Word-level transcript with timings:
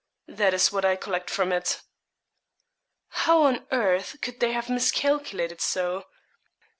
That 0.27 0.55
is 0.55 0.71
what 0.71 0.83
I 0.83 0.95
collect 0.95 1.29
from 1.29 1.51
it.' 1.51 1.81
'How 3.09 3.43
on 3.43 3.67
earth 3.71 4.17
could 4.19 4.39
they 4.39 4.51
have 4.51 4.67
miscalculated 4.67 5.61
so! 5.61 6.05